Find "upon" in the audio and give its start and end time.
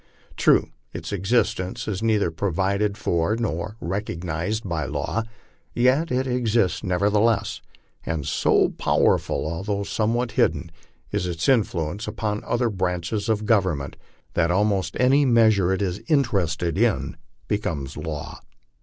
12.07-12.39